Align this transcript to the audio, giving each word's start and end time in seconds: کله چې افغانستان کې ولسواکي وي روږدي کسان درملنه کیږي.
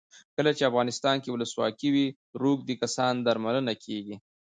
کله 0.35 0.51
چې 0.57 0.63
افغانستان 0.69 1.15
کې 1.21 1.29
ولسواکي 1.31 1.89
وي 1.93 2.07
روږدي 2.41 2.75
کسان 2.81 3.13
درملنه 3.25 3.73
کیږي. 3.83 4.15